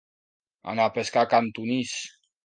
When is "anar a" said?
0.71-0.93